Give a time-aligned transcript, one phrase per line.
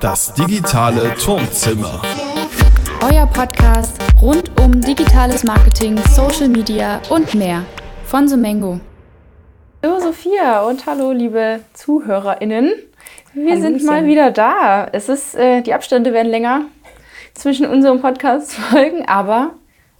[0.00, 2.02] Das digitale Turmzimmer.
[3.02, 7.64] Euer Podcast rund um digitales Marketing, Social Media und mehr
[8.04, 8.80] von Sumengo.
[9.82, 12.72] Hallo Sophia und hallo liebe ZuhörerInnen.
[13.34, 13.62] Wir Hallöchen.
[13.78, 14.86] sind mal wieder da.
[14.92, 16.62] Es ist, äh, die Abstände werden länger
[17.34, 19.50] zwischen unseren Podcast-Folgen, aber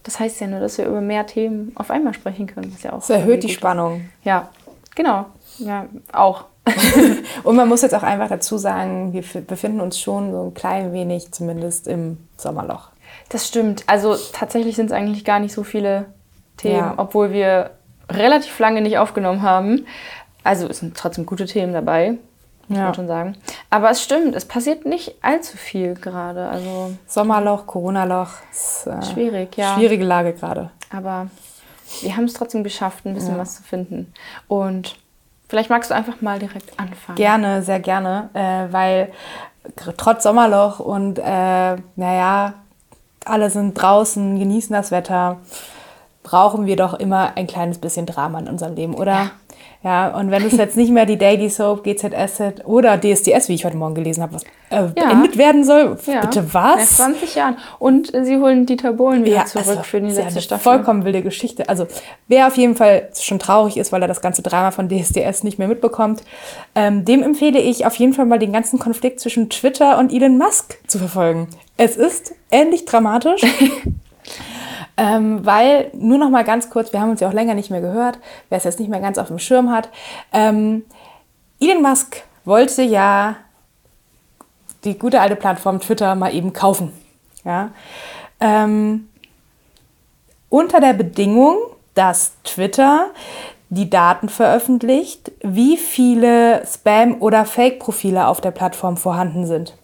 [0.02, 2.72] das heißt ja nur, dass wir über mehr Themen auf einmal sprechen können.
[2.74, 3.56] Was ja auch Das erhöht die gut ist.
[3.56, 4.08] Spannung.
[4.22, 4.48] Ja,
[4.94, 5.26] genau.
[5.58, 6.44] Ja, auch.
[7.42, 10.92] Und man muss jetzt auch einfach dazu sagen, wir befinden uns schon so ein klein
[10.92, 12.88] wenig zumindest im Sommerloch.
[13.28, 13.84] Das stimmt.
[13.86, 16.06] Also tatsächlich sind es eigentlich gar nicht so viele
[16.56, 16.94] Themen, Ja.
[16.96, 17.70] obwohl wir
[18.10, 19.86] relativ lange nicht aufgenommen haben.
[20.42, 22.16] Also es sind trotzdem gute Themen dabei,
[22.68, 22.84] muss Ja.
[22.84, 23.36] man schon sagen.
[23.70, 26.48] Aber es stimmt, es passiert nicht allzu viel gerade.
[26.48, 28.30] Also Sommerloch, Corona-Loch.
[28.86, 29.74] äh, Schwierig, ja.
[29.74, 30.70] Schwierige Lage gerade.
[30.90, 31.28] Aber
[32.02, 33.38] wir haben es trotzdem geschafft, ein bisschen Ja.
[33.40, 34.12] was zu finden.
[34.48, 34.96] Und
[35.54, 37.14] vielleicht magst du einfach mal direkt anfangen.
[37.14, 39.12] Gerne, sehr gerne, äh, weil
[39.96, 42.54] trotz Sommerloch und äh, naja,
[43.24, 45.38] alle sind draußen, genießen das Wetter,
[46.24, 49.12] brauchen wir doch immer ein kleines bisschen Drama in unserem Leben, oder?
[49.12, 49.30] Ja,
[49.84, 53.76] und wenn es jetzt nicht mehr die Daily Soap, GZSZ oder DSDS, wie ich heute
[53.76, 55.08] Morgen gelesen habe, was äh, Ja.
[55.08, 56.22] beendet werden soll, Ja.
[56.22, 56.96] bitte Nach was?
[56.96, 57.58] 20 Jahren.
[57.78, 60.62] Und äh, sie holen Dieter Bohlen wieder zurück also, für die ja letzte Staffel.
[60.62, 61.68] Vollkommen wilde Geschichte.
[61.68, 61.86] Also,
[62.28, 65.58] wer auf jeden Fall schon traurig ist, weil er das ganze Drama von DSDS nicht
[65.58, 66.22] mehr mitbekommt,
[66.74, 70.38] ähm, dem empfehle ich auf jeden Fall mal den ganzen Konflikt zwischen Twitter und Elon
[70.38, 71.48] Musk zu verfolgen.
[71.76, 73.42] Es ist ähnlich dramatisch.
[74.96, 77.80] Ähm, weil, nur noch mal ganz kurz, wir haben uns ja auch länger nicht mehr
[77.80, 79.88] gehört, wer es jetzt nicht mehr ganz auf dem Schirm hat.
[80.32, 80.84] Ähm,
[81.60, 83.36] Elon Musk wollte ja
[84.84, 86.92] die gute alte Plattform Twitter mal eben kaufen.
[87.44, 87.70] Ja?
[88.40, 89.08] Ähm,
[90.48, 91.56] unter der Bedingung,
[91.94, 93.10] dass Twitter
[93.70, 99.74] die Daten veröffentlicht, wie viele Spam- oder Fake-Profile auf der Plattform vorhanden sind.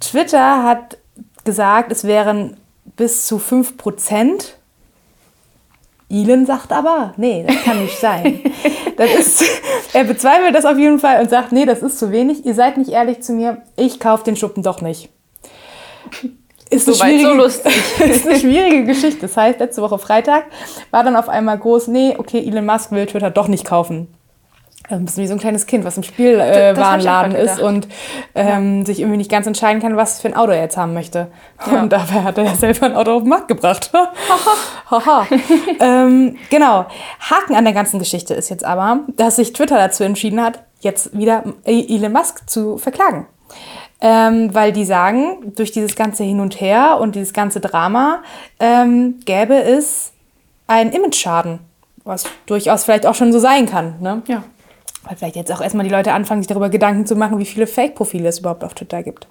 [0.00, 0.98] Twitter hat
[1.44, 2.56] gesagt, es wären
[3.00, 4.52] bis zu 5%.
[6.10, 8.40] Elon sagt aber, nee, das kann nicht sein.
[8.96, 9.42] Das ist,
[9.94, 12.44] er bezweifelt das auf jeden Fall und sagt, nee, das ist zu wenig.
[12.44, 13.62] Ihr seid nicht ehrlich zu mir.
[13.74, 15.08] Ich kaufe den Schuppen doch nicht.
[16.68, 17.72] Ist eine, so schwierige, lustig.
[18.04, 19.22] ist eine schwierige Geschichte.
[19.22, 20.44] Das heißt, letzte Woche Freitag
[20.90, 24.08] war dann auf einmal groß, nee, okay, Elon Musk will Twitter doch nicht kaufen.
[24.90, 27.86] Ein bisschen wie so ein kleines Kind, was im Spielwarenladen grad ist und
[28.34, 31.28] ähm, sich irgendwie nicht ganz entscheiden kann, was für ein Auto er jetzt haben möchte.
[31.70, 33.92] Und dabei hat er ja selber ein Auto auf den Markt gebracht.
[34.90, 35.26] Haha.
[35.78, 36.86] ähm, genau.
[37.20, 41.16] Haken an der ganzen Geschichte ist jetzt aber, dass sich Twitter dazu entschieden hat, jetzt
[41.16, 43.26] wieder Elon Musk zu verklagen.
[44.00, 48.22] Ähm, weil die sagen, durch dieses ganze Hin und Her und dieses ganze Drama
[48.58, 50.12] ähm, gäbe es
[50.66, 51.58] einen Image-Schaden,
[52.04, 53.96] was durchaus vielleicht auch schon so sein kann.
[54.00, 54.22] Ne?
[54.26, 54.42] Ja.
[55.04, 57.66] Weil vielleicht jetzt auch erstmal die Leute anfangen, sich darüber Gedanken zu machen, wie viele
[57.66, 59.26] Fake-Profile es überhaupt auf Twitter gibt.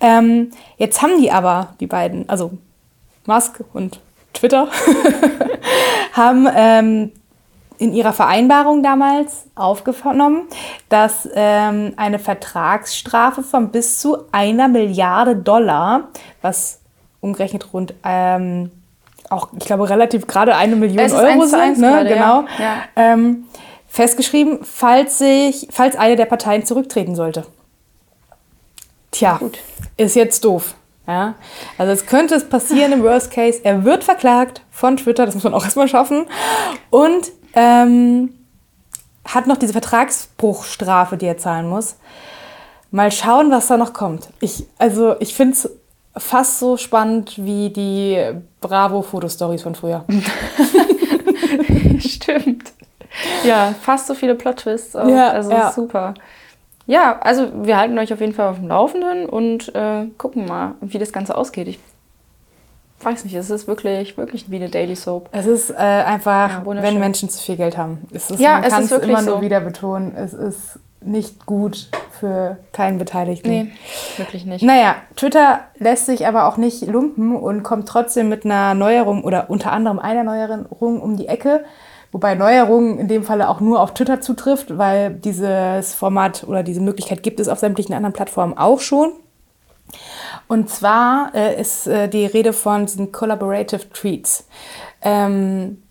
[0.00, 2.52] Ähm, jetzt haben die aber, die beiden, also
[3.26, 4.00] Musk und
[4.32, 4.68] Twitter,
[6.12, 7.12] haben ähm,
[7.78, 10.42] in ihrer Vereinbarung damals aufgenommen,
[10.88, 16.08] dass ähm, eine Vertragsstrafe von bis zu einer Milliarde Dollar,
[16.42, 16.80] was
[17.20, 18.70] umgerechnet rund ähm,
[19.28, 21.92] auch, ich glaube, relativ gerade eine Million Euro eins zu eins sind, ne?
[21.92, 22.14] gerade, ja.
[22.14, 22.74] genau, Ja.
[22.94, 23.44] Ähm,
[23.96, 27.46] festgeschrieben, falls, sich, falls eine der Parteien zurücktreten sollte.
[29.10, 29.58] Tja, Gut.
[29.96, 30.74] ist jetzt doof.
[31.06, 31.34] Ja?
[31.78, 33.60] Also es könnte es passieren im Worst Case.
[33.64, 36.26] Er wird verklagt von Twitter, das muss man auch erstmal schaffen.
[36.90, 38.34] Und ähm,
[39.24, 41.96] hat noch diese Vertragsbruchstrafe, die er zahlen muss.
[42.90, 44.28] Mal schauen, was da noch kommt.
[44.40, 45.70] Ich, also ich finde es
[46.18, 48.22] fast so spannend wie die
[48.60, 50.04] Bravo-Fotostories von früher.
[51.98, 52.75] Stimmt.
[53.44, 54.94] Ja, fast so viele Plot-Twists.
[54.94, 55.72] Ja, also ja.
[55.72, 56.14] super.
[56.86, 60.74] Ja, also wir halten euch auf jeden Fall auf dem Laufenden und äh, gucken mal,
[60.80, 61.66] wie das Ganze ausgeht.
[61.66, 61.80] Ich
[63.00, 65.28] weiß nicht, es ist wirklich, wirklich wie eine Daily Soap.
[65.32, 68.06] Es ist äh, einfach, Ja, wenn Menschen zu viel Geld haben.
[68.12, 69.42] Es ist, Ja, man es kann ist wirklich immer nur so.
[69.42, 70.14] wieder betonen.
[70.16, 71.88] Es ist nicht gut
[72.18, 73.48] für keinen Beteiligten.
[73.48, 73.72] Nee,
[74.16, 74.62] wirklich nicht.
[74.64, 79.50] Naja, Twitter lässt sich aber auch nicht lumpen und kommt trotzdem mit einer Neuerung oder
[79.50, 81.64] unter anderem einer Neuerung um die Ecke.
[82.16, 86.80] Wobei Neuerung in dem Falle auch nur auf Twitter zutrifft, weil dieses Format oder diese
[86.80, 89.12] Möglichkeit gibt es auf sämtlichen anderen Plattformen auch schon.
[90.48, 94.48] Und zwar äh, ist äh, die Rede von diesen Collaborative Tweets.
[95.02, 95.82] Ähm,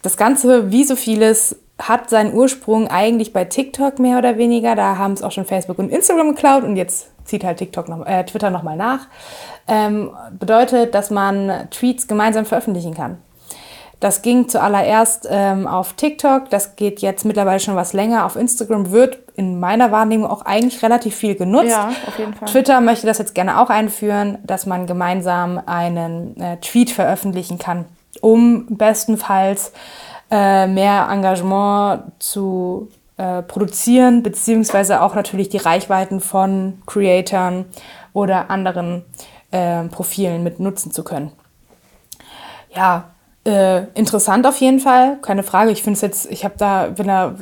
[0.00, 4.74] das Ganze, wie so vieles, hat seinen Ursprung eigentlich bei TikTok mehr oder weniger.
[4.74, 8.06] Da haben es auch schon Facebook und Instagram geklaut und jetzt zieht halt TikTok noch,
[8.06, 9.08] äh, Twitter nochmal nach.
[9.68, 13.18] Ähm, bedeutet, dass man Tweets gemeinsam veröffentlichen kann.
[14.00, 18.24] Das ging zuallererst ähm, auf TikTok, das geht jetzt mittlerweile schon was länger.
[18.24, 21.68] Auf Instagram wird in meiner Wahrnehmung auch eigentlich relativ viel genutzt.
[21.68, 22.48] Ja, auf jeden Fall.
[22.48, 27.84] Twitter möchte das jetzt gerne auch einführen, dass man gemeinsam einen äh, Tweet veröffentlichen kann,
[28.22, 29.72] um bestenfalls
[30.30, 32.88] äh, mehr Engagement zu
[33.18, 37.66] äh, produzieren, beziehungsweise auch natürlich die Reichweiten von Creatoren
[38.14, 39.04] oder anderen
[39.50, 41.32] äh, Profilen mit nutzen zu können.
[42.74, 43.10] Ja,
[43.44, 45.70] äh, interessant auf jeden Fall, keine Frage.
[45.70, 47.34] Ich finde es jetzt, ich habe da, bin da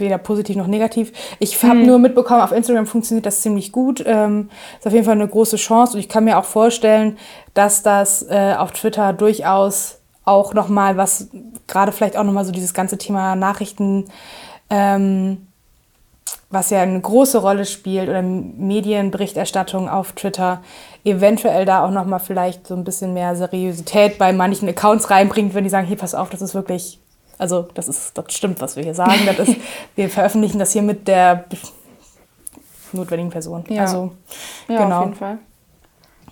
[0.00, 1.12] weder positiv noch negativ.
[1.38, 1.86] Ich habe hm.
[1.86, 4.02] nur mitbekommen, auf Instagram funktioniert das ziemlich gut.
[4.06, 7.18] Ähm, ist auf jeden Fall eine große Chance und ich kann mir auch vorstellen,
[7.54, 11.28] dass das äh, auf Twitter durchaus auch nochmal was,
[11.66, 14.06] gerade vielleicht auch nochmal so dieses ganze Thema Nachrichten,
[14.70, 15.46] ähm,
[16.50, 20.62] was ja eine große Rolle spielt oder Medienberichterstattung auf Twitter,
[21.06, 25.64] eventuell da auch nochmal vielleicht so ein bisschen mehr Seriosität bei manchen Accounts reinbringt, wenn
[25.64, 27.00] die sagen, hier, pass auf, das ist wirklich,
[27.38, 29.20] also das ist, das stimmt, was wir hier sagen.
[29.24, 29.56] Das ist,
[29.94, 31.44] wir veröffentlichen das hier mit der
[32.92, 33.64] notwendigen Person.
[33.68, 33.82] Ja.
[33.82, 34.12] Also,
[34.68, 34.98] ja, genau.
[34.98, 35.38] auf jeden Fall.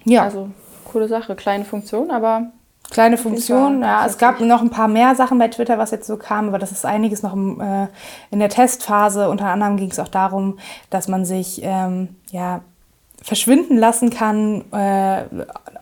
[0.04, 0.24] Ja.
[0.24, 0.50] Also,
[0.84, 1.36] coole Sache.
[1.36, 2.48] Kleine Funktion, aber
[2.90, 4.04] Kleine Funktion, ja.
[4.06, 6.70] Es gab noch ein paar mehr Sachen bei Twitter, was jetzt so kam, aber das
[6.70, 7.86] ist einiges noch im, äh,
[8.30, 9.30] in der Testphase.
[9.30, 10.58] Unter anderem ging es auch darum,
[10.90, 12.60] dass man sich ähm, ja,
[13.22, 15.22] verschwinden lassen kann, äh,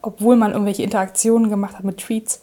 [0.00, 2.40] obwohl man irgendwelche Interaktionen gemacht hat mit Tweets.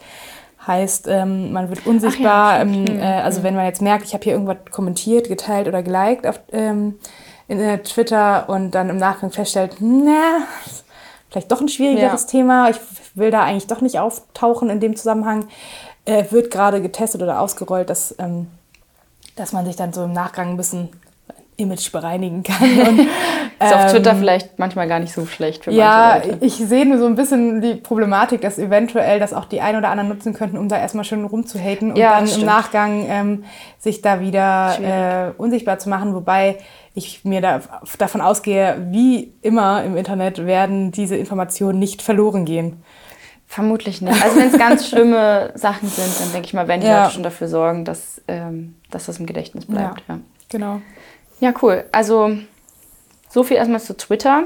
[0.68, 2.58] Heißt, ähm, man wird unsichtbar.
[2.58, 5.82] Ja, ähm, äh, also wenn man jetzt merkt, ich habe hier irgendwas kommentiert, geteilt oder
[5.82, 6.96] geliked auf ähm,
[7.48, 10.40] in, äh, Twitter und dann im Nachgang feststellt, na,
[11.30, 12.28] vielleicht doch ein schwierigeres Ja.
[12.28, 12.78] Thema, ich
[13.16, 15.48] will da eigentlich doch nicht auftauchen in dem Zusammenhang,
[16.06, 18.48] äh, wird gerade getestet oder ausgerollt, dass, ähm,
[19.36, 20.90] dass man sich dann so im Nachgang ein bisschen
[21.58, 22.80] Image bereinigen kann.
[22.88, 23.08] Und,
[23.62, 26.46] ist auf ähm, Twitter vielleicht manchmal gar nicht so schlecht für ja, manche Leute.
[26.46, 29.90] ich sehe nur so ein bisschen die Problematik, dass eventuell das auch die ein oder
[29.90, 32.46] anderen nutzen könnten, um da erstmal schön rumzuhaten und Ja, dann das im stimmt.
[32.52, 33.44] Nachgang ähm,
[33.78, 36.16] sich da wieder äh, unsichtbar zu machen.
[36.16, 36.58] Wobei
[36.96, 37.62] ich mir da,
[37.98, 42.84] davon ausgehe, wie immer im Internet werden diese Informationen nicht verloren gehen.
[43.46, 44.24] Vermutlich nicht.
[44.24, 47.02] Also wenn es ganz schlimme Sachen sind, dann denke ich mal, werden die Ja.
[47.04, 50.04] Leute schon dafür sorgen, dass, ähm, dass das im Gedächtnis bleibt.
[50.08, 50.20] Ja.
[50.50, 50.82] Genau.
[51.40, 51.84] ja, cool.
[51.92, 52.32] Also
[53.30, 54.44] so viel erstmal zu Twitter.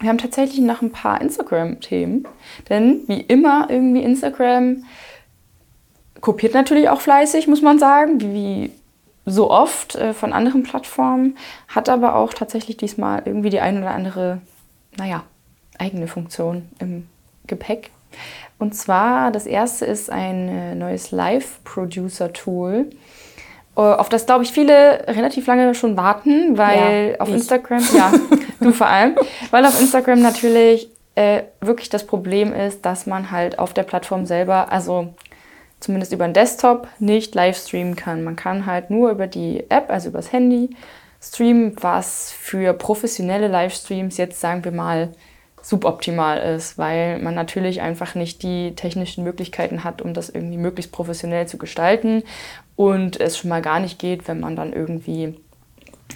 [0.00, 2.26] Wir haben tatsächlich noch ein paar Instagram-Themen.
[2.68, 4.84] Denn wie immer irgendwie Instagram
[6.20, 8.70] kopiert natürlich auch fleißig, muss man sagen, wie
[9.24, 11.36] so oft äh, von anderen Plattformen,
[11.68, 14.40] hat aber auch tatsächlich diesmal irgendwie die ein oder andere,
[14.96, 15.24] naja,
[15.78, 17.08] eigene Funktion im
[17.46, 17.90] Gepäck.
[18.58, 22.90] Und zwar, das erste ist ein äh, neues Live-Producer-Tool,
[23.82, 27.34] auf das, glaube ich, viele relativ lange schon warten, weil Ja, auf ich.
[27.34, 28.12] Instagram, ja,
[28.60, 29.16] du vor allem,
[29.50, 34.26] weil auf Instagram natürlich äh, wirklich das Problem ist, dass man halt auf der Plattform
[34.26, 35.14] selber, also
[35.80, 38.24] zumindest über den Desktop, nicht live streamen kann.
[38.24, 40.74] Man kann halt nur über die App, also übers Handy,
[41.22, 45.10] streamen, was für professionelle Livestreams jetzt, sagen wir mal,
[45.66, 50.92] suboptimal ist, weil man natürlich einfach nicht die technischen Möglichkeiten hat, um das irgendwie möglichst
[50.92, 52.22] professionell zu gestalten
[52.76, 55.34] und es schon mal gar nicht geht, wenn man dann irgendwie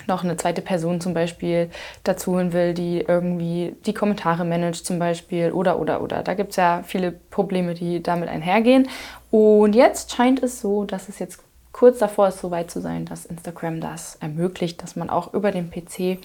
[0.07, 1.69] noch eine zweite Person zum Beispiel
[2.05, 6.23] dazu holen will, die irgendwie die Kommentare managt zum Beispiel oder oder oder.
[6.23, 8.89] Da gibt es ja viele Probleme, die damit einhergehen.
[9.33, 11.43] Und jetzt scheint es so, dass es jetzt
[11.73, 15.51] kurz davor ist, so weit zu sein, dass Instagram das ermöglicht, dass man auch über
[15.51, 16.19] den PC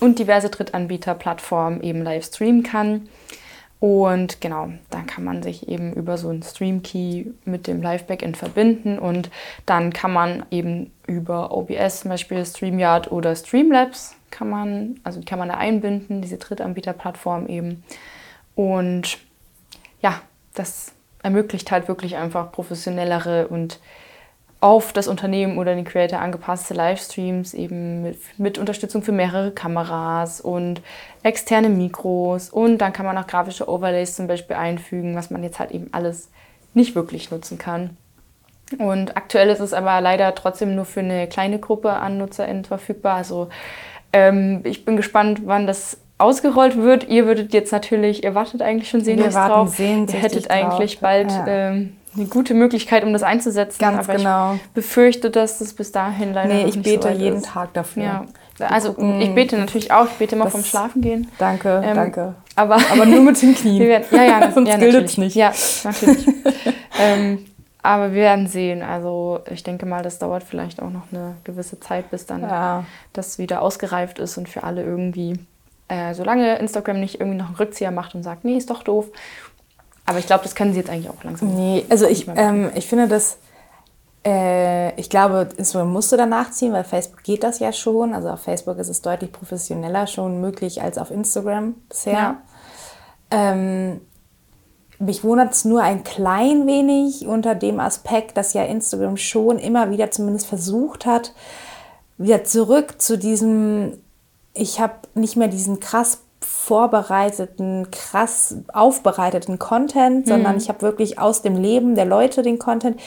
[0.00, 3.08] und diverse Drittanbieter-Plattformen eben live streamen kann.
[3.80, 8.98] Und genau, dann kann man sich eben über so einen Stream-Key mit dem Live-Backend verbinden
[8.98, 9.30] und
[9.66, 15.38] dann kann man eben über OBS zum Beispiel, StreamYard oder Streamlabs kann man, also kann
[15.38, 17.84] man da einbinden, diese Drittanbieter-Plattform eben.
[18.54, 19.18] Und
[20.00, 20.20] ja,
[20.54, 23.80] das ermöglicht halt wirklich einfach professionellere und
[24.64, 30.40] auf das Unternehmen oder den Creator angepasste Livestreams, eben mit, mit Unterstützung für mehrere Kameras
[30.40, 30.80] und
[31.22, 32.48] externe Mikros.
[32.48, 35.88] Und dann kann man auch grafische Overlays zum Beispiel einfügen, was man jetzt halt eben
[35.92, 36.30] alles
[36.72, 37.98] nicht wirklich nutzen kann.
[38.78, 43.16] Und aktuell ist es aber leider trotzdem nur für eine kleine Gruppe an NutzerInnen verfügbar.
[43.16, 43.50] Also
[44.14, 47.06] ähm, ich bin gespannt, wann das ausgerollt wird.
[47.10, 49.78] Ihr würdet jetzt natürlich, ihr wartet eigentlich schon sehnlichst warten drauf.
[49.78, 51.02] Ihr sehnsüchtig hättet eigentlich drauf.
[51.02, 51.46] bald Ja.
[51.46, 53.78] ähm, eine gute Möglichkeit, um das einzusetzen.
[53.80, 54.54] Ganz aber genau.
[54.54, 57.46] ich befürchte, dass das bis dahin leider Nee, ich nicht bete so jeden ist.
[57.46, 58.02] Tag dafür.
[58.02, 58.24] Ja.
[58.68, 59.20] Also gucken.
[59.20, 61.28] ich bete natürlich auch, ich bete immer vom Schlafengehen.
[61.38, 62.34] Danke, Ähm, danke.
[62.56, 63.80] Aber, Aber nur mit den Knien.
[63.80, 65.34] werden, ja, ja, Sonst ja, gilt es nicht.
[65.34, 65.52] Ja,
[65.82, 66.26] natürlich.
[67.00, 67.44] ähm,
[67.82, 68.82] aber wir werden sehen.
[68.82, 72.84] Also ich denke mal, das dauert vielleicht auch noch eine gewisse Zeit, bis dann Ja.
[73.12, 75.34] das wieder ausgereift ist und für alle irgendwie,
[75.88, 79.06] äh, solange Instagram nicht irgendwie noch einen Rückzieher macht und sagt, nee, ist doch doof.
[80.06, 81.54] Aber ich glaube, das können sie jetzt eigentlich auch langsam.
[81.54, 83.38] Nee, also ich, ähm, ich finde das,
[84.26, 88.14] Äh, ich glaube, Instagram musste danach ziehen, weil Facebook geht das ja schon.
[88.14, 92.12] Also auf Facebook ist es deutlich professioneller schon möglich als auf Instagram bisher.
[92.12, 92.42] Ja.
[93.30, 94.00] Ähm,
[94.98, 99.90] mich wundert es nur ein klein wenig unter dem Aspekt, dass ja Instagram schon immer
[99.90, 101.34] wieder zumindest versucht hat,
[102.16, 103.98] wieder zurück zu diesem,
[104.54, 106.22] ich habe nicht mehr diesen krass
[106.64, 112.98] vorbereiteten, krass aufbereiteten Content, sondern ich habe wirklich aus dem Leben der Leute den Content.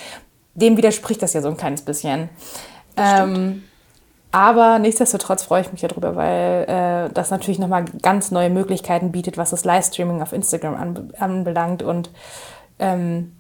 [0.54, 2.30] Dem widerspricht das ja so ein kleines bisschen.
[2.96, 3.64] Ähm,
[4.32, 9.38] aber nichtsdestotrotz freue ich mich darüber, weil äh, das natürlich nochmal ganz neue Möglichkeiten bietet,
[9.38, 11.82] was das Livestreaming auf Instagram anbe anbelangt.
[11.82, 12.12] Und
[12.78, 13.37] ähm,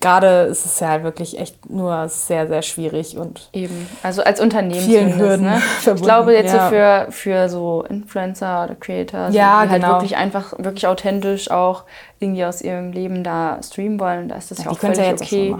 [0.00, 3.88] gerade ist es ja wirklich echt nur sehr, sehr schwierig und Eben.
[4.02, 5.62] Also als Unternehmen Vielen Hürden ne?
[5.86, 6.68] Ich glaube jetzt ja.
[6.68, 9.94] für, für so Influencer oder Creator, Ja, die halt genau.
[9.94, 11.84] wirklich einfach, wirklich authentisch auch
[12.20, 15.04] irgendwie aus ihrem Leben da streamen wollen, da ist das ja, die auch völlig ja
[15.04, 15.56] jetzt auch okay.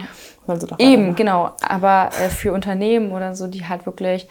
[0.46, 1.50] doch Eben, genau.
[1.66, 4.28] Aber äh, für Unternehmen oder so, die halt wirklich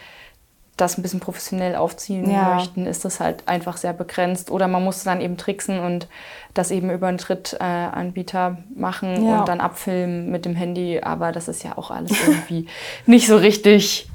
[0.78, 2.56] das ein bisschen professionell aufziehen Ja.
[2.56, 4.52] möchten, ist das halt einfach sehr begrenzt.
[4.52, 6.08] Oder man muss dann eben tricksen und
[6.54, 9.40] das eben über einen Drittanbieter machen Ja.
[9.40, 11.00] und dann abfilmen mit dem Handy.
[11.02, 12.68] Aber das ist ja auch alles irgendwie
[13.06, 14.08] nicht so richtig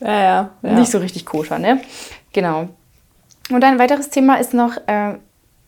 [0.00, 0.50] Ja, ja.
[0.62, 0.72] ja.
[0.72, 1.80] nicht so richtig koscher, ne?
[2.32, 2.68] Genau.
[3.50, 5.14] Und ein weiteres Thema ist noch äh,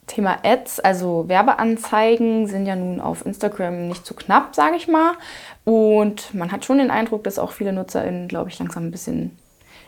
[0.07, 5.13] Thema Ads, also Werbeanzeigen sind ja nun auf Instagram nicht zu knapp, sage ich mal.
[5.65, 9.37] Und man hat schon den Eindruck, dass auch viele NutzerInnen, glaube ich, langsam ein bisschen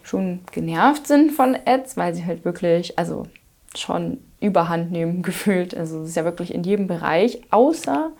[0.06, 3.26] schon genervt sind von Ads, weil sie halt wirklich, also
[3.75, 5.76] schon überhand nehmen gefühlt.
[5.76, 8.12] Also es ist ja wirklich in jedem Bereich, außer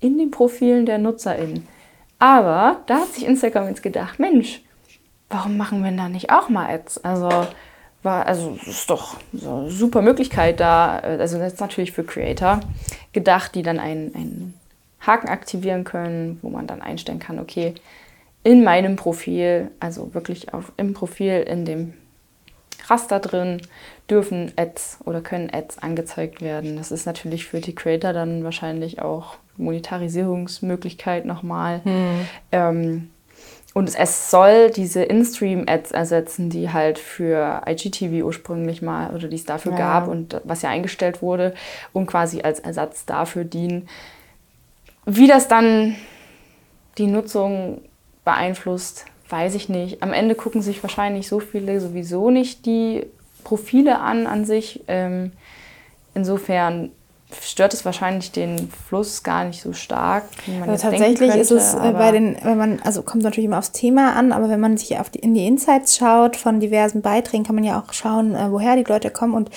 [0.00, 1.66] in den Profilen der NutzerInnen.
[2.18, 4.62] Aber da hat sich Instagram jetzt gedacht, Mensch,
[5.28, 7.04] warum machen wir da nicht auch mal Ads?
[7.04, 7.28] Also,
[8.02, 12.60] war, also ist doch so eine super Möglichkeit da, also das ist natürlich für Creator
[13.12, 14.54] gedacht, die dann einen, einen
[15.00, 17.74] Haken aktivieren können, wo man dann einstellen kann, okay,
[18.44, 21.94] in meinem Profil, also wirklich auf, im Profil, in dem
[22.86, 23.60] Raster drin,
[24.08, 26.76] dürfen Ads oder können Ads angezeigt werden.
[26.76, 31.82] Das ist natürlich für die Creator dann wahrscheinlich auch Monetarisierungsmöglichkeit nochmal.
[32.52, 33.10] Ähm,
[33.74, 39.44] und es soll diese In-Stream-Ads ersetzen, die halt für IGTV ursprünglich mal oder die es
[39.44, 39.78] dafür Ja.
[39.78, 41.54] gab und was ja eingestellt wurde
[41.92, 43.88] und quasi als Ersatz dafür dienen.
[45.04, 45.96] Wie das dann
[46.96, 47.82] die Nutzung
[48.28, 50.02] beeinflusst, weiß ich nicht.
[50.02, 53.06] Am Ende gucken sich wahrscheinlich so viele sowieso nicht die
[53.42, 54.84] Profile an an sich.
[54.86, 55.32] Ähm,
[56.12, 56.90] insofern
[57.42, 61.50] stört es wahrscheinlich den Fluss gar nicht so stark, wie man Also tatsächlich könnte, ist
[61.50, 64.60] es äh, bei den, wenn man, also kommt natürlich immer aufs Thema an, aber wenn
[64.60, 68.34] man sich die, in die Insights schaut von diversen Beiträgen, kann man ja auch schauen,
[68.34, 69.50] äh, woher die Leute kommen und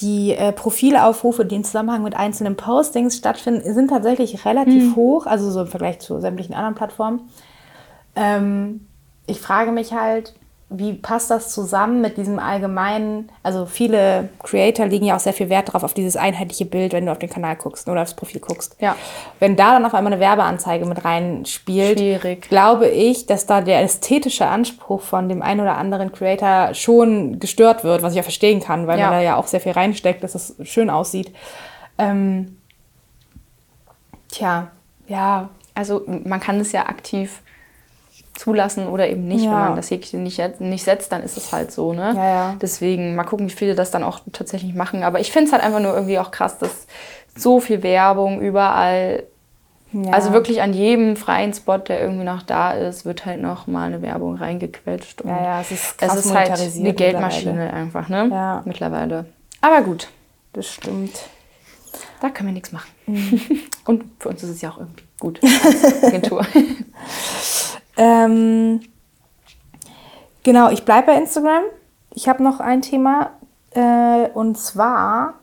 [0.00, 5.50] die äh, Profilaufrufe, die im Zusammenhang mit einzelnen Postings stattfinden, sind tatsächlich relativ hoch, also
[5.52, 7.28] so im Vergleich zu sämtlichen anderen Plattformen.
[8.16, 8.86] Ähm,
[9.26, 10.34] ich frage mich halt,
[10.74, 15.50] wie passt das zusammen mit diesem allgemeinen, also viele Creator legen ja auch sehr viel
[15.50, 18.40] Wert darauf, auf dieses einheitliche Bild, wenn du auf den Kanal guckst oder aufs Profil
[18.40, 18.76] guckst.
[18.80, 18.96] Ja.
[19.38, 22.48] Wenn da dann auf einmal eine Werbeanzeige mit reinspielt, Schwierig.
[22.48, 27.84] glaube ich, dass da der ästhetische Anspruch von dem einen oder anderen Creator schon gestört
[27.84, 29.08] wird, was ich ja verstehen kann, weil Ja.
[29.10, 31.34] man da ja auch sehr viel reinsteckt, dass es schön aussieht.
[31.98, 32.56] Ähm,
[34.30, 34.70] tja,
[35.06, 37.40] ja, Also man kann es ja aktiv
[38.34, 39.44] zulassen oder eben nicht.
[39.44, 39.50] Ja.
[39.52, 41.92] Wenn man das Häkchen nicht, nicht setzt, dann ist es halt so.
[41.92, 42.12] Ne?
[42.16, 42.56] Ja, ja.
[42.60, 45.02] Deswegen mal gucken, wie viele das dann auch tatsächlich machen.
[45.02, 46.86] Aber ich finde es halt einfach nur irgendwie auch krass, dass
[47.36, 49.24] so viel Werbung überall,
[50.10, 53.86] also wirklich an jedem freien Spot, der irgendwie noch da ist, wird halt noch mal
[53.86, 55.20] eine Werbung reingequetscht.
[55.22, 58.28] Und Ja, ja, es ist es krass ist halt eine Geldmaschine einfach, ne?
[58.30, 58.62] Ja.
[58.64, 59.26] Mittlerweile.
[59.60, 60.08] Aber gut,
[60.54, 61.12] Das stimmt.
[62.20, 62.90] da können wir nichts machen.
[63.06, 63.40] Mhm.
[63.84, 65.40] Und für uns ist es ja auch irgendwie gut.
[66.02, 66.46] Agentur.
[67.96, 68.80] Ähm,
[70.42, 71.64] genau, ich bleibe bei Instagram.
[72.14, 73.30] Ich habe noch ein Thema.
[73.74, 75.34] Äh, und zwar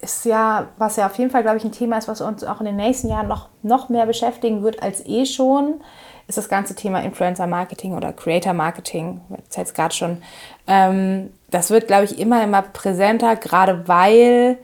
[0.00, 2.60] ist ja, was ja auf jeden Fall, glaube ich, ein Thema ist, was uns auch
[2.60, 5.80] in den nächsten Jahren noch, noch mehr beschäftigen wird als eh schon,
[6.28, 9.20] ist das ganze Thema Influencer Marketing oder Creator Marketing.
[9.48, 10.22] Das jetzt gerade schon.
[10.66, 14.58] Ähm, das wird, glaube ich, immer, immer präsenter, gerade weil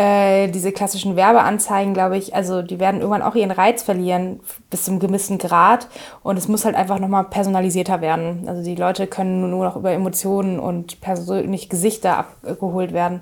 [0.00, 4.40] äh, diese klassischen Werbeanzeigen, glaube ich, also die werden irgendwann auch ihren Reiz verlieren
[4.70, 5.88] bis zum gewissen Grad
[6.22, 8.44] und es muss halt einfach nochmal personalisierter werden.
[8.48, 13.20] Also die Leute können nur noch über Emotionen und persönliche Gesichter abgeholt werden.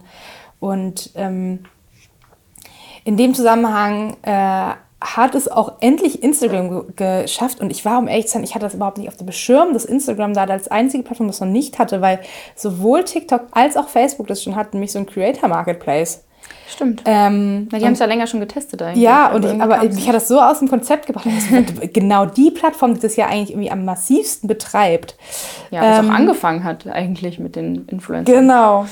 [0.61, 1.65] Und ähm,
[3.03, 8.07] in dem Zusammenhang äh, hat es auch endlich Instagram ge geschafft und ich war, um
[8.07, 10.69] ehrlich zu sein, ich hatte das überhaupt nicht auf dem Schirm, dass Instagram da als
[10.69, 12.21] einzige Plattform das noch nicht hatte, weil
[12.55, 16.23] sowohl TikTok als auch Facebook das schon hatten, nämlich so ein Creator Marketplace.
[16.69, 17.03] Stimmt.
[17.07, 19.03] Ähm, Na, die haben es ja länger schon getestet eigentlich.
[19.03, 21.27] ja, und ich, aber mich hat das so aus dem Konzept gebracht.
[21.27, 25.17] Das wird genau die Plattform, die das ja eigentlich irgendwie am massivsten betreibt.
[25.71, 28.33] Ja, was Ähm, auch angefangen hat eigentlich mit den Influencern.
[28.33, 28.87] Genau.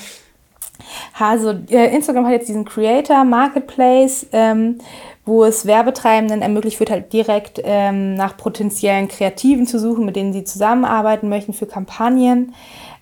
[1.19, 4.79] Also äh, Instagram hat jetzt diesen Creator Marketplace, ähm,
[5.25, 10.33] wo es Werbetreibenden ermöglicht wird, halt direkt ähm, nach potenziellen Kreativen zu suchen, mit denen
[10.33, 12.55] sie zusammenarbeiten möchten für Kampagnen.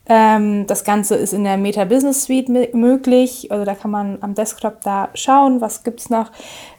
[0.07, 3.51] Ähm, das Ganze ist in der Meta Business Suite möglich.
[3.51, 6.31] Also da kann man am Desktop da schauen, was gibt es noch.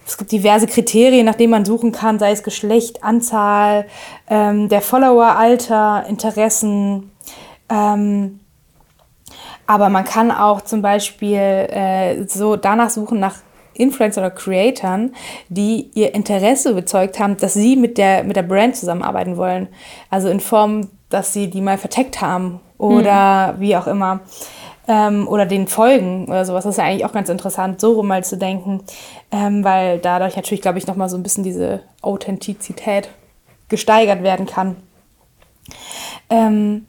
[0.05, 3.87] Es gibt diverse Kriterien, nach denen man suchen kann, sei es Geschlecht, Anzahl,
[4.29, 7.11] ähm, der Follower, Alter, Interessen.
[7.69, 8.39] Ähm,
[9.67, 13.37] aber man kann auch zum Beispiel äh, so danach suchen nach
[13.73, 15.15] Influencer oder Creatoren,
[15.49, 19.67] die ihr Interesse bezeugt haben, dass sie mit der, mit der Brand zusammenarbeiten wollen.
[20.09, 24.19] Also in Form, dass sie die mal verteckt haben oder wie auch immer.
[24.87, 26.63] Ähm, oder den folgen oder sowas.
[26.63, 28.83] Das ist ja eigentlich auch ganz interessant, so rum mal zu denken.
[29.31, 33.09] Ähm, weil dadurch natürlich, glaube ich, nochmal so ein bisschen diese Authentizität
[33.67, 34.75] gesteigert werden kann.
[36.29, 36.85] Ähm,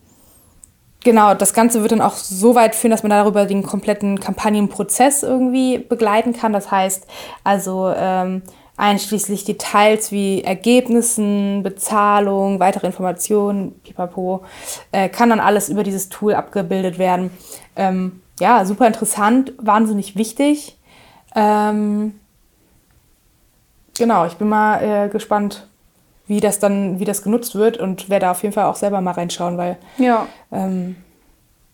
[1.06, 5.23] Genau, das Ganze wird dann auch so weit führen, dass man darüber den kompletten Kampagnenprozess
[5.23, 6.52] irgendwie begleiten kann.
[6.52, 7.06] Das heißt,
[7.45, 8.42] also ähm,
[8.76, 14.45] einschließlich Details wie Ergebnissen, Bezahlung, weitere Informationen, pipapo,
[14.92, 17.30] äh, kann dann alles über dieses Tool abgebildet werden.
[17.75, 20.76] Ähm, ja, super interessant, wahnsinnig wichtig.
[21.35, 22.21] Ähm,
[23.97, 25.66] genau, ich bin mal äh, gespannt,
[26.26, 29.00] wie das dann, wie das genutzt wird und werde da auf jeden Fall auch selber
[29.00, 30.97] mal reinschauen, weil Ja, ähm,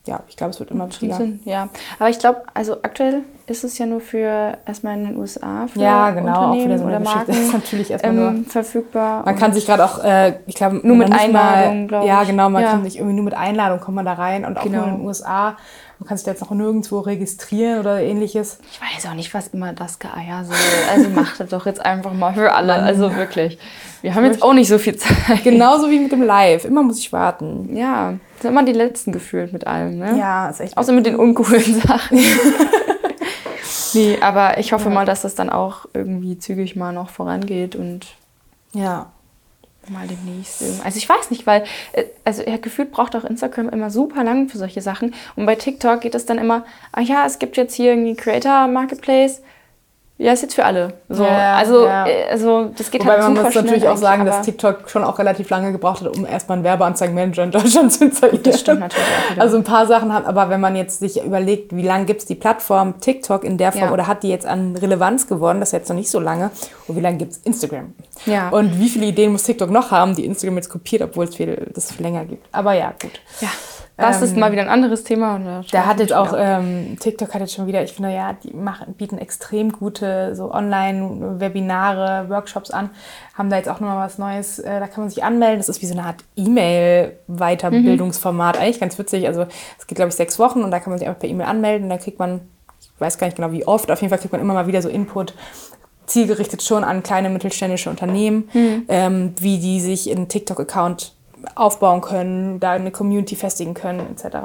[0.06, 0.88] ja, ich glaube, es wird immer.
[0.90, 1.40] Sinn.
[1.44, 1.68] Ja,
[1.98, 5.80] aber ich glaube, also aktuell ist es ja nur für erstmal in den USA für
[5.80, 7.04] Ja, genau, auch Unternehmen so eine oder.
[7.04, 8.28] Marken ist natürlich erstmal nur.
[8.28, 9.24] ähm, verfügbar.
[9.24, 12.28] Man kann sich gerade auch, äh, ich glaube, Nur mit Einladung, mal, glaub Ja, ich.
[12.28, 12.70] genau, man Ja.
[12.70, 14.78] kann sich irgendwie nur mit Einladung kommt man da rein und auch Genau.
[14.80, 15.56] nur in den USA.
[16.02, 18.58] Man kann sich da jetzt noch nirgendwo registrieren oder ähnliches.
[18.72, 20.56] Ich weiß auch nicht, was immer das Geeier soll.
[20.92, 22.72] Also macht das doch jetzt einfach mal für alle.
[22.72, 23.56] Also wirklich.
[24.00, 25.44] Wir haben jetzt auch nicht so viel Zeit.
[25.44, 26.64] Genauso wie mit dem Live.
[26.64, 27.76] Immer muss ich warten.
[27.76, 30.18] Ja, sind immer die Letzten gefühlt mit allem, ne?
[30.18, 30.76] Ja, ist echt.
[30.76, 32.18] Außer mit den uncoolen Sachen.
[33.94, 38.08] nee, aber ich hoffe mal, dass das dann auch irgendwie zügig mal noch vorangeht und
[38.72, 39.12] ja.
[39.88, 40.62] Mal demnächst.
[40.84, 44.48] Also ich weiß nicht, weil, äh, also ja, gefühlt braucht auch Instagram immer super lang
[44.48, 45.14] für solche Sachen.
[45.36, 48.68] Und bei TikTok geht es dann immer, ah ja, es gibt jetzt hier irgendwie Creator
[48.68, 49.42] Marketplace.
[50.22, 50.92] Ja, ist jetzt für alle.
[51.08, 52.06] So, Ja, also, ja.
[52.06, 55.02] äh, also das geht Wobei halt man super muss natürlich auch sagen, dass TikTok schon
[55.02, 58.42] auch relativ lange gebraucht hat, um erstmal einen Werbeanzeigenmanager in Deutschland zu installieren.
[58.44, 59.42] Das stimmt natürlich auch wieder.
[59.42, 62.26] Also ein paar Sachen hat, aber wenn man jetzt sich überlegt, wie lange gibt es
[62.26, 63.92] die Plattform TikTok in der Form Ja.
[63.92, 66.50] oder hat die jetzt an Relevanz gewonnen, das ist jetzt noch nicht so lange,
[66.86, 67.92] und wie lange gibt es Instagram?
[68.24, 68.50] Ja.
[68.50, 71.68] Und wie viele Ideen muss TikTok noch haben, die Instagram jetzt kopiert, obwohl es viel,
[71.74, 72.46] das viel länger gibt.
[72.52, 73.20] Aber ja, gut.
[73.40, 73.48] ja,
[74.02, 75.38] das ist Ähm, mal wieder ein anderes Thema.
[75.38, 78.52] Da Der hat jetzt auch, ähm, TikTok hat jetzt schon wieder, ich finde, ja, die
[78.52, 82.90] machen, bieten extrem gute so Online-Webinare, Workshops an,
[83.36, 85.58] haben da jetzt auch nochmal was Neues, äh, da kann man sich anmelden.
[85.58, 89.26] Das ist wie so eine Art E-Mail-Weiterbildungsformat, eigentlich ganz witzig.
[89.26, 89.46] Also
[89.78, 91.88] es geht, glaube ich, sechs Wochen und da kann man sich einfach per E-Mail anmelden
[91.88, 92.40] dann kriegt man,
[92.80, 94.82] ich weiß gar nicht genau wie oft, auf jeden Fall kriegt man immer mal wieder
[94.82, 95.34] so Input,
[96.06, 98.48] zielgerichtet schon an kleine mittelständische Unternehmen,
[98.88, 101.14] ähm, wie die sich einen TikTok-Account
[101.54, 104.36] aufbauen können, da eine Community festigen können, etc.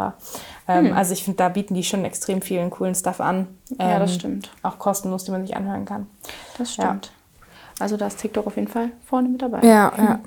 [0.68, 3.48] Ähm, Also ich finde, da bieten die schon extrem vielen coolen Stuff an.
[3.80, 4.52] Ja, das Ähm, stimmt.
[4.64, 6.08] Auch kostenlos, die man sich anhören kann.
[6.58, 7.12] Das stimmt.
[7.80, 9.60] Also da ist TikTok auf jeden Fall vorne mit dabei.
[9.62, 10.20] Ja, ja.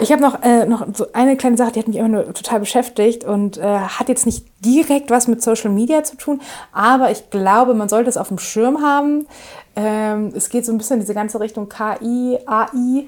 [0.00, 2.60] Ich habe noch, äh, noch so eine kleine Sache, die hat mich immer nur total
[2.60, 7.30] beschäftigt und äh, hat jetzt nicht direkt was mit Social Media zu tun, aber ich
[7.30, 9.26] glaube, man sollte es auf dem Schirm haben.
[9.74, 13.06] Ähm, es geht so ein bisschen in diese ganze Richtung KI, AI.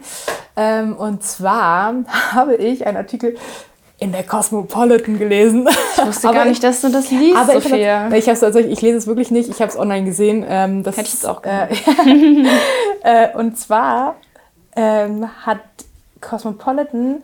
[0.57, 1.95] Ähm, und zwar
[2.33, 3.37] habe ich einen Artikel
[3.99, 5.69] in der Cosmopolitan gelesen.
[5.97, 8.11] Ich wusste gar nicht, dass du das liest, aber ich, Sophia.
[8.13, 10.45] ich, hab's tatsächlich- ich lese es wirklich nicht, ich habe es online gesehen.
[10.49, 11.69] Ähm, das, Hätte ich jetzt auch äh,
[13.03, 14.17] äh, Und zwar
[14.77, 15.61] ähm, hat
[16.21, 17.23] Cosmopolitan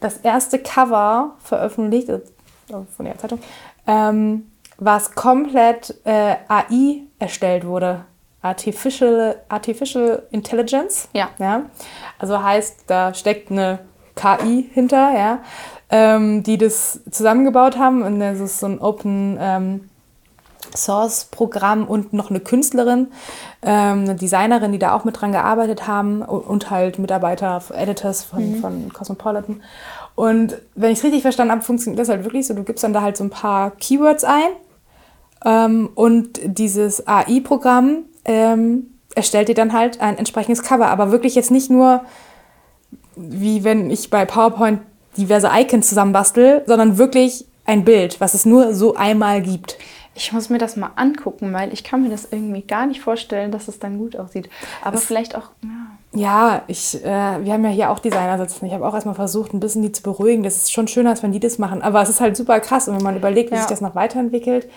[0.00, 3.38] das erste Cover veröffentlicht, also von der Zeitung,
[3.86, 8.04] ähm, was komplett äh, AI erstellt wurde.
[8.44, 11.08] Artificial, Artificial Intelligence.
[11.14, 11.30] Ja.
[11.38, 11.62] ja.
[12.18, 13.78] Also heißt, da steckt eine
[14.16, 15.38] KI hinter, ja,
[15.88, 18.02] ähm, die das zusammengebaut haben.
[18.02, 19.88] Und das ist so ein Open ähm,
[20.76, 23.08] Source-Programm und noch eine Künstlerin,
[23.62, 28.56] ähm, eine Designerin, die da auch mit dran gearbeitet haben und, halt Mitarbeiter, Editors von,
[28.56, 29.62] von Cosmopolitan.
[30.16, 32.92] Und wenn ich es richtig verstanden habe, funktioniert das halt wirklich so, du gibst dann
[32.92, 34.50] da halt so ein paar Keywords ein
[35.46, 40.88] ähm, und dieses AI-Programm ähm, erstellt dir dann halt ein entsprechendes Cover.
[40.88, 42.04] Aber wirklich jetzt nicht nur,
[43.16, 44.80] wie wenn ich bei PowerPoint
[45.16, 49.78] diverse Icons zusammenbastel, sondern wirklich ein Bild, was es nur so einmal gibt.
[50.16, 53.50] Ich muss mir das mal angucken, weil ich kann mir das irgendwie gar nicht vorstellen,
[53.50, 54.48] dass es dann gut aussieht.
[54.82, 55.70] Aber vielleicht auch, ja.
[56.16, 58.66] Ja, ich, äh, wir haben ja hier auch Designer sitzen.
[58.66, 60.44] Ich habe auch erstmal versucht, ein bisschen die zu beruhigen.
[60.44, 61.82] Das ist schon schöner, als wenn die das machen.
[61.82, 62.86] Aber es ist halt super krass.
[62.86, 63.62] Und wenn man überlegt, wie Ja.
[63.62, 64.68] sich das noch weiterentwickelt,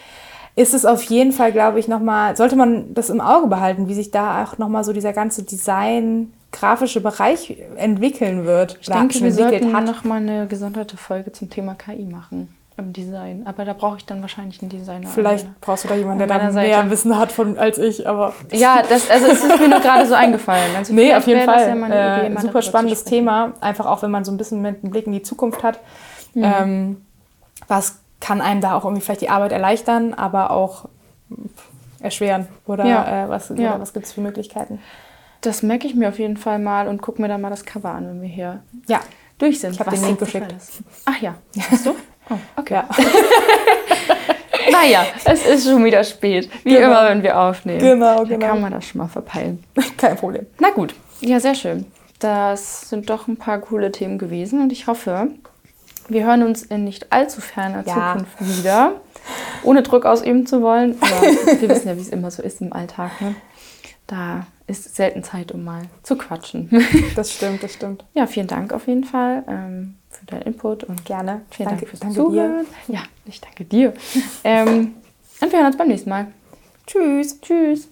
[0.58, 3.94] ist es auf jeden Fall, glaube ich, nochmal, sollte man das im Auge behalten, wie
[3.94, 8.80] sich da auch nochmal so dieser ganze Design, grafische Bereich entwickeln wird.
[8.82, 13.44] Ich denke, wir sollten noch mal eine gesonderte Folge zum Thema KI machen im Design.
[13.46, 15.08] Aber da brauche ich dann wahrscheinlich einen Designer.
[15.08, 18.34] Vielleicht brauchst du da jemanden, der da mehr Wissen hat von, als ich, aber.
[18.52, 20.76] Ja, das, also es ist mir nur gerade so eingefallen.
[20.76, 21.78] Also Nee, auf jeden wäre das Fall.
[21.78, 21.84] ja
[22.24, 23.04] eine äh, super spannendes.
[23.04, 23.54] Thema.
[23.62, 25.80] Einfach auch, wenn man so ein bisschen mit einem Blick in die Zukunft hat.
[26.34, 26.44] Mhm.
[26.44, 27.02] Ähm,
[27.68, 30.86] was kann einem da auch irgendwie vielleicht die Arbeit erleichtern, aber auch
[32.00, 32.48] erschweren?
[32.66, 33.26] Oder Ja.
[33.26, 33.80] äh, was, Ja.
[33.80, 34.80] was gibt es für Möglichkeiten?
[35.42, 37.92] Das merke ich mir auf jeden Fall mal und gucke mir dann mal das Cover
[37.92, 39.00] an, wenn wir hier Ja,
[39.38, 39.74] durch sind.
[39.74, 40.54] Ich hab Was den Link geschickt.
[41.06, 41.36] Ach ja,
[41.72, 41.92] hast du?
[42.30, 42.74] Oh, okay.
[42.76, 42.90] ja.
[44.72, 46.50] Naja, es ist schon wieder spät.
[46.64, 46.88] Wie Genau.
[46.88, 47.80] immer, wenn wir aufnehmen.
[47.80, 48.48] Genau, Da genau.
[48.48, 49.64] kann man das schon mal verpeilen.
[49.98, 50.46] kein Problem.
[50.60, 51.86] Na gut, ja, sehr schön.
[52.20, 55.30] Das sind doch ein paar coole Themen gewesen und ich hoffe,
[56.10, 58.14] wir hören uns in nicht allzu ferner Ja.
[58.18, 59.02] Zukunft wieder.
[59.64, 60.98] Ohne Druck ausüben zu wollen.
[61.02, 61.22] Aber
[61.62, 63.20] wir wissen ja, wie es immer so ist im Alltag.
[63.22, 63.36] Ne?
[64.08, 66.70] Da ist selten Zeit, um mal zu quatschen.
[67.16, 68.06] Das stimmt, das stimmt.
[68.14, 71.42] ja, vielen Dank auf jeden Fall ähm, für deinen Input und Gerne.
[71.50, 72.66] vielen danke, Dank fürs danke Zuhören.
[72.88, 73.94] Ja, ich danke dir.
[74.44, 74.94] ähm,
[75.42, 76.26] und wir hören uns beim nächsten Mal.
[76.26, 76.32] dir.
[76.86, 77.42] Tschüss.
[77.42, 77.90] Tschüss.